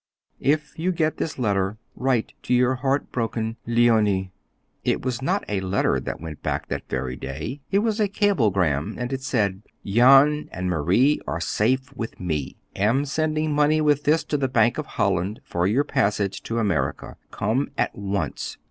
If 0.39 0.79
you 0.79 0.91
get 0.91 1.17
this 1.17 1.37
letter, 1.37 1.77
write 1.95 2.33
to 2.41 2.55
your 2.55 2.73
heart 2.77 3.11
broken 3.11 3.57
LEONIE. 3.67 4.31
It 4.83 5.05
was 5.05 5.21
not 5.21 5.43
a 5.47 5.59
letter 5.59 5.99
that 5.99 6.19
went 6.19 6.41
back 6.41 6.69
that 6.69 6.89
very 6.89 7.15
day; 7.15 7.61
it 7.69 7.77
was 7.85 7.99
a 7.99 8.07
cablegram, 8.07 8.95
and 8.97 9.13
it 9.13 9.21
said: 9.21 9.61
Jan 9.85 10.49
and 10.51 10.71
Marie 10.71 11.21
are 11.27 11.39
safe 11.39 11.95
with 11.95 12.19
me. 12.19 12.57
Am 12.75 13.05
sending 13.05 13.53
money 13.53 13.79
with 13.79 14.03
this 14.05 14.23
to 14.23 14.37
the 14.37 14.47
Bank 14.49 14.79
of 14.79 14.87
Holland, 14.97 15.39
for 15.43 15.67
your 15.67 15.83
passage 15.83 16.41
to 16.45 16.57
America. 16.57 17.17
Come 17.29 17.69
at 17.77 17.95
once. 17.95 18.57